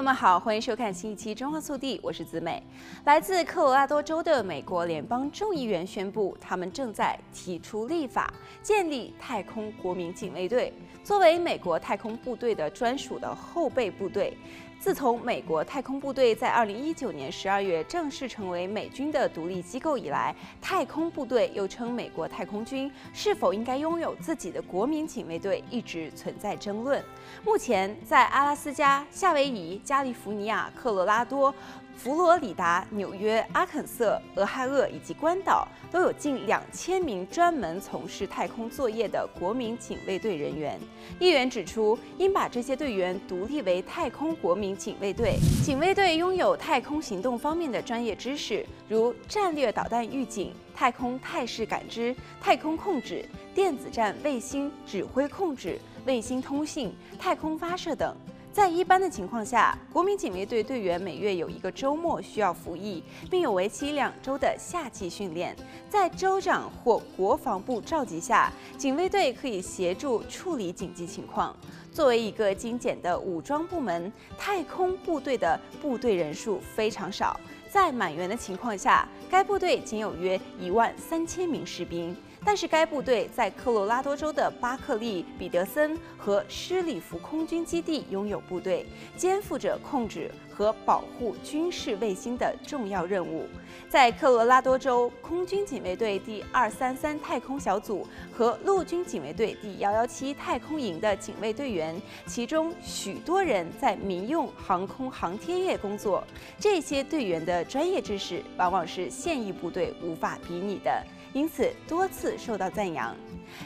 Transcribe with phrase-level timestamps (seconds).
[0.00, 2.62] 朋友们好，欢迎收看新一期《中华速递》，我是子美。
[3.04, 8.32] 来自科罗拉多州的美国联邦众议员宣布，他们正在提出立法，
[8.62, 10.72] 建立太空国民警卫队，
[11.04, 14.34] 作为美国太空部队的专属的后备部队。
[14.80, 27.04] 自从美国太空部队在二零一九年十二月正式成为美军的独立机构以来，太空部队又称美国太空军是否应该拥有自己的国民警卫队，一直存在争论。
[27.44, 31.54] 目前，在阿拉斯加、夏威夷、加利福尼亚、科罗拉多、
[32.02, 40.80] 佛罗里达、纽约、阿肯色、俄亥俄以及关岛都有近两千名专门从事太空作业的国民警卫队人员。
[41.18, 45.34] 议员指出，应把这些队员独立为太空国民警卫队。
[45.62, 58.16] 警卫队拥有太空行动方面的专业知识，如战略导弹预警、太空态势感知、太空控制、电子战卫星指挥控制、卫星通信、太空发射等。
[58.60, 65.56] 在一般的情况下，国民警卫队队员每月有一个周末需要服役，并有为期两周的夏季训练。
[65.88, 71.56] 在州长或国防部召集下，警卫队可以协助处理紧急情况。
[71.90, 82.14] 作为一个精简的武装部门，太空部队的部队人数非常少，在满员的情况下，该部队仅有约一万三千名士兵。
[82.44, 93.46] 但是该部队在科罗拉多州的巴克利、彼得森和施里夫空军基地拥有部队，肩负着控制和保护军事卫星的重要任务。
[93.88, 106.24] 在科罗拉多州空军警卫队第二三三太空小组和陆军警卫队第幺幺七太空营的警卫队员，其中许多人在民用航空航天业工作，
[106.58, 111.04] 这些队员的专业知识往往是现役部队无法比拟的。
[111.32, 113.14] 因此多次受到赞扬。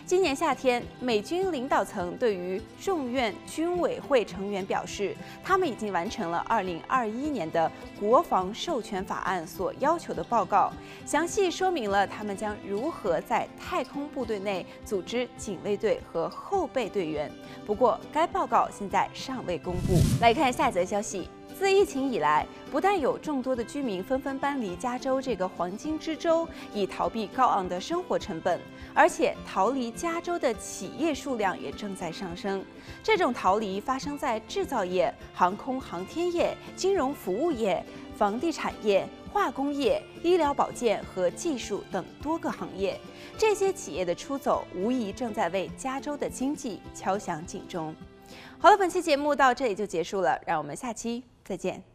[0.06, 7.70] 今年夏天，美军领导层对于众院军委会成员表示，他们已经完成了2021年的
[8.00, 10.72] 国防授权法案所要求的报告，
[11.04, 17.30] 详细说明了他们将如何在太空部队内组织警卫队和后备队员。
[17.66, 19.98] 不过，该报告现在尚未公布。
[20.20, 21.28] 来看下一则消息。
[21.52, 28.60] 自疫情以来，不但有众多的居民纷纷搬离加州这个黄金之州，以逃避高昂的生活成本，
[28.92, 32.64] 而且逃离加州的企业数量也正在上升。
[33.02, 37.84] 这种逃离发生在制造业、航空航天业、金融服务业、
[38.16, 42.98] 房地产业、化工业、医疗保健和技术等多个行业。
[43.38, 47.94] 这些企业的出走，无疑正在为加州的经济敲响警钟。
[48.58, 51.93] 好了，本期节目到这里就结束了，让我们下期再见。